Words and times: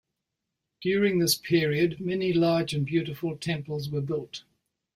During 0.81 1.19
this 1.19 1.35
period, 1.35 1.99
many 1.99 2.33
large 2.33 2.73
and 2.73 2.87
beautiful 2.87 3.37
temples 3.37 3.91
were 3.91 4.01
built. 4.01 4.43